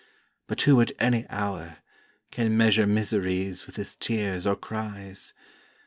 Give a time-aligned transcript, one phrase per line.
[0.47, 1.77] But who at any hour,
[2.31, 5.35] Can measure miseries with his tears or cries?